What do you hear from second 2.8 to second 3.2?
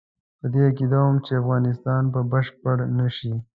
نه